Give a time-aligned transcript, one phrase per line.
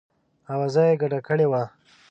[0.53, 1.63] آوازه یې ګډه کړې وه.